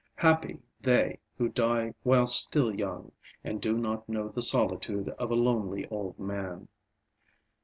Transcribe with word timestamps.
Happy 0.15 0.57
they 0.81 1.19
who 1.37 1.47
die 1.47 1.93
while 2.01 2.25
still 2.25 2.73
young 2.73 3.11
and 3.43 3.61
do 3.61 3.77
not 3.77 4.09
know 4.09 4.29
the 4.29 4.41
solitude 4.41 5.09
of 5.19 5.29
a 5.29 5.35
lonely 5.35 5.87
old 5.89 6.17
man. 6.17 6.67